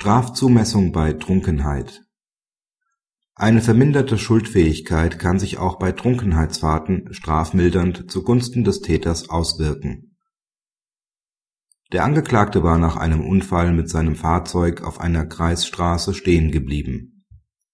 [0.00, 2.06] Strafzumessung bei Trunkenheit
[3.34, 10.16] Eine verminderte Schuldfähigkeit kann sich auch bei Trunkenheitsfahrten strafmildernd zugunsten des Täters auswirken.
[11.92, 17.26] Der Angeklagte war nach einem Unfall mit seinem Fahrzeug auf einer Kreisstraße stehen geblieben.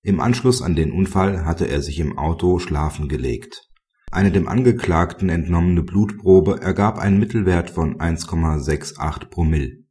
[0.02, 3.70] Im Anschluss an den Unfall hatte er sich im Auto schlafen gelegt.
[4.10, 9.85] Eine dem Angeklagten entnommene Blutprobe ergab einen Mittelwert von 1,68 Promille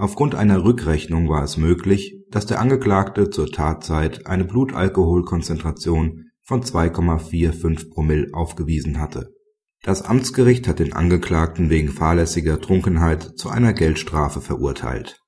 [0.00, 7.90] Aufgrund einer Rückrechnung war es möglich, dass der Angeklagte zur Tatzeit eine Blutalkoholkonzentration von 2,45
[7.90, 9.34] Promille aufgewiesen hatte.
[9.82, 15.20] Das Amtsgericht hat den Angeklagten wegen fahrlässiger Trunkenheit zu einer Geldstrafe verurteilt.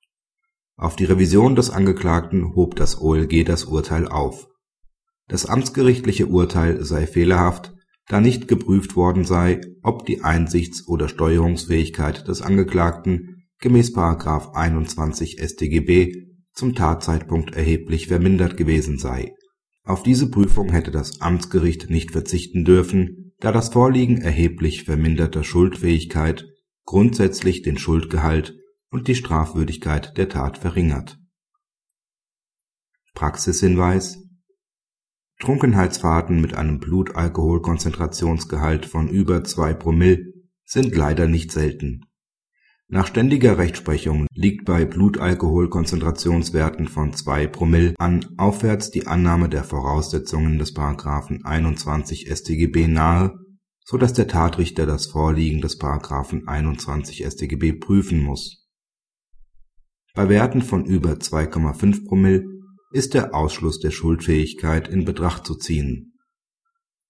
[0.78, 4.48] Auf die Revision des Angeklagten hob das OLG das Urteil auf.
[5.28, 7.74] Das amtsgerichtliche Urteil sei fehlerhaft,
[8.08, 13.31] da nicht geprüft worden sei, ob die Einsichts oder Steuerungsfähigkeit des Angeklagten
[13.62, 13.94] gemäß§
[14.54, 19.34] 21 StGB zum Tatzeitpunkt erheblich vermindert gewesen sei.
[19.84, 26.46] Auf diese Prüfung hätte das Amtsgericht nicht verzichten dürfen, da das Vorliegen erheblich verminderter Schuldfähigkeit
[26.84, 28.54] grundsätzlich den Schuldgehalt
[28.91, 31.19] und die Strafwürdigkeit der Tat verringert.
[33.14, 34.19] Praxishinweis
[35.38, 40.32] Trunkenheitsfahrten mit einem Blutalkoholkonzentrationsgehalt von über 2 Promille
[40.64, 42.00] sind leider nicht selten
[42.92, 50.58] nach ständiger Rechtsprechung liegt bei Blutalkoholkonzentrationswerten von 2 Promille an aufwärts die Annahme der Voraussetzungen
[50.58, 50.76] des§
[51.42, 53.32] 21 StGB nahe,
[53.82, 55.80] so dass der Tatrichter das Vorliegen des§
[56.46, 58.68] 21 StGB prüfen muss.
[60.14, 62.44] Bei Werten von über 2,5 Promille
[62.90, 66.12] ist der Ausschluss der Schuldfähigkeit in Betracht zu ziehen.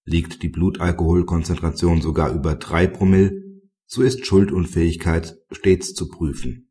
[0.04, 3.42] Liegt die Blutalkoholkonzentration sogar über 3 Promille
[3.94, 6.70] so ist Schuldunfähigkeit stets zu prüfen.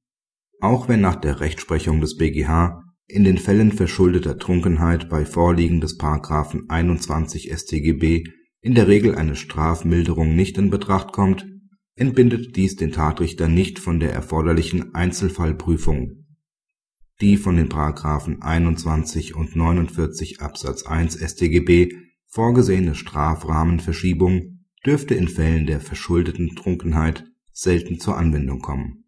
[0.60, 6.00] Auch wenn nach der Rechtsprechung des BGH in den Fällen verschuldeter Trunkenheit bei Vorliegen des§
[6.68, 8.24] 21 StGB
[8.62, 11.46] in der Regel eine Strafmilderung nicht in Betracht kommt,
[11.94, 16.26] entbindet dies den Tatrichter nicht von der erforderlichen Einzelfallprüfung.
[17.22, 17.70] Die von den§
[18.42, 21.94] 21 und 49 Absatz 1 StGB
[22.26, 24.51] vorgesehene Strafrahmenverschiebung
[24.86, 29.01] dürfte in Fällen der verschuldeten Trunkenheit selten zur Anwendung kommen